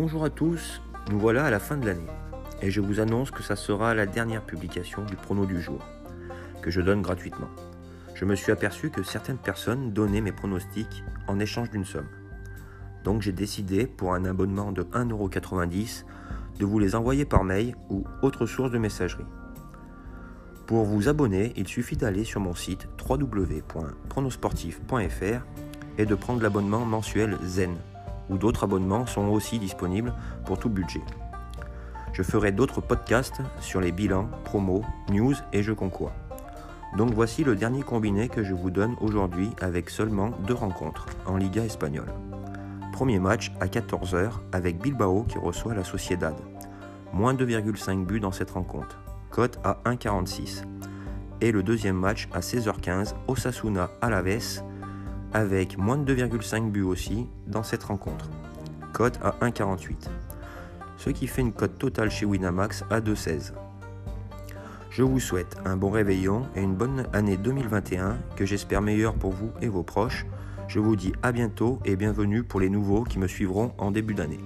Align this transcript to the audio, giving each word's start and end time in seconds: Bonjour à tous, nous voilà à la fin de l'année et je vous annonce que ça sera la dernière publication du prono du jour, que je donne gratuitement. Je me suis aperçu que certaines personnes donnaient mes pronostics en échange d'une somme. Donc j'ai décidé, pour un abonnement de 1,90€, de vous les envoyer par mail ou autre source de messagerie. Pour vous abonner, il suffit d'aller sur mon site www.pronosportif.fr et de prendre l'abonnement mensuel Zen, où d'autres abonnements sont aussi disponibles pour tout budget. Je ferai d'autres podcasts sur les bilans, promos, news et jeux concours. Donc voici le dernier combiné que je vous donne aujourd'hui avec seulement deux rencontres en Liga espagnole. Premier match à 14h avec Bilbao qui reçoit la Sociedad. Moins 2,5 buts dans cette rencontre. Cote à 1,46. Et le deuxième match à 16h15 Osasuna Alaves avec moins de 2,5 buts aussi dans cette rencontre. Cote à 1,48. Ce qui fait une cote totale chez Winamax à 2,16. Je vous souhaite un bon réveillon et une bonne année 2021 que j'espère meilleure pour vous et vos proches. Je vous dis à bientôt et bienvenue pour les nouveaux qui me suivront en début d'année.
Bonjour 0.00 0.24
à 0.24 0.30
tous, 0.30 0.80
nous 1.10 1.18
voilà 1.18 1.46
à 1.46 1.50
la 1.50 1.58
fin 1.58 1.76
de 1.76 1.84
l'année 1.84 2.06
et 2.62 2.70
je 2.70 2.80
vous 2.80 3.00
annonce 3.00 3.32
que 3.32 3.42
ça 3.42 3.56
sera 3.56 3.96
la 3.96 4.06
dernière 4.06 4.46
publication 4.46 5.04
du 5.04 5.16
prono 5.16 5.44
du 5.44 5.60
jour, 5.60 5.84
que 6.62 6.70
je 6.70 6.80
donne 6.80 7.02
gratuitement. 7.02 7.48
Je 8.14 8.24
me 8.24 8.36
suis 8.36 8.52
aperçu 8.52 8.90
que 8.90 9.02
certaines 9.02 9.38
personnes 9.38 9.92
donnaient 9.92 10.20
mes 10.20 10.30
pronostics 10.30 11.02
en 11.26 11.40
échange 11.40 11.70
d'une 11.70 11.84
somme. 11.84 12.06
Donc 13.02 13.22
j'ai 13.22 13.32
décidé, 13.32 13.88
pour 13.88 14.14
un 14.14 14.24
abonnement 14.24 14.70
de 14.70 14.84
1,90€, 14.84 16.04
de 16.60 16.64
vous 16.64 16.78
les 16.78 16.94
envoyer 16.94 17.24
par 17.24 17.42
mail 17.42 17.74
ou 17.90 18.04
autre 18.22 18.46
source 18.46 18.70
de 18.70 18.78
messagerie. 18.78 19.26
Pour 20.68 20.84
vous 20.84 21.08
abonner, 21.08 21.52
il 21.56 21.66
suffit 21.66 21.96
d'aller 21.96 22.22
sur 22.22 22.40
mon 22.40 22.54
site 22.54 22.86
www.pronosportif.fr 23.04 25.42
et 25.98 26.06
de 26.06 26.14
prendre 26.14 26.40
l'abonnement 26.40 26.84
mensuel 26.84 27.36
Zen, 27.42 27.76
où 28.28 28.38
d'autres 28.38 28.64
abonnements 28.64 29.06
sont 29.06 29.28
aussi 29.28 29.58
disponibles 29.58 30.14
pour 30.44 30.58
tout 30.58 30.70
budget. 30.70 31.02
Je 32.12 32.22
ferai 32.22 32.52
d'autres 32.52 32.80
podcasts 32.80 33.40
sur 33.60 33.80
les 33.80 33.92
bilans, 33.92 34.28
promos, 34.44 34.82
news 35.10 35.34
et 35.52 35.62
jeux 35.62 35.74
concours. 35.74 36.12
Donc 36.96 37.12
voici 37.12 37.44
le 37.44 37.54
dernier 37.54 37.82
combiné 37.82 38.28
que 38.28 38.42
je 38.42 38.54
vous 38.54 38.70
donne 38.70 38.96
aujourd'hui 39.00 39.50
avec 39.60 39.90
seulement 39.90 40.30
deux 40.46 40.54
rencontres 40.54 41.06
en 41.26 41.36
Liga 41.36 41.64
espagnole. 41.64 42.12
Premier 42.92 43.18
match 43.18 43.52
à 43.60 43.66
14h 43.66 44.30
avec 44.52 44.78
Bilbao 44.78 45.24
qui 45.24 45.38
reçoit 45.38 45.74
la 45.74 45.84
Sociedad. 45.84 46.34
Moins 47.12 47.34
2,5 47.34 48.04
buts 48.04 48.20
dans 48.20 48.32
cette 48.32 48.50
rencontre. 48.50 49.00
Cote 49.30 49.58
à 49.62 49.78
1,46. 49.84 50.64
Et 51.40 51.52
le 51.52 51.62
deuxième 51.62 51.96
match 51.96 52.28
à 52.32 52.40
16h15 52.40 53.14
Osasuna 53.28 53.90
Alaves 54.00 54.62
avec 55.32 55.78
moins 55.78 55.98
de 55.98 56.14
2,5 56.14 56.70
buts 56.70 56.82
aussi 56.82 57.26
dans 57.46 57.62
cette 57.62 57.84
rencontre. 57.84 58.30
Cote 58.92 59.18
à 59.22 59.30
1,48. 59.40 60.08
Ce 60.96 61.10
qui 61.10 61.26
fait 61.26 61.42
une 61.42 61.52
cote 61.52 61.78
totale 61.78 62.10
chez 62.10 62.26
Winamax 62.26 62.84
à 62.90 63.00
2,16. 63.00 63.52
Je 64.90 65.02
vous 65.02 65.20
souhaite 65.20 65.56
un 65.64 65.76
bon 65.76 65.90
réveillon 65.90 66.42
et 66.56 66.62
une 66.62 66.74
bonne 66.74 67.06
année 67.12 67.36
2021 67.36 68.18
que 68.36 68.46
j'espère 68.46 68.82
meilleure 68.82 69.14
pour 69.14 69.32
vous 69.32 69.50
et 69.60 69.68
vos 69.68 69.82
proches. 69.82 70.26
Je 70.66 70.80
vous 70.80 70.96
dis 70.96 71.12
à 71.22 71.32
bientôt 71.32 71.78
et 71.84 71.96
bienvenue 71.96 72.42
pour 72.42 72.60
les 72.60 72.70
nouveaux 72.70 73.04
qui 73.04 73.18
me 73.18 73.28
suivront 73.28 73.72
en 73.78 73.90
début 73.90 74.14
d'année. 74.14 74.40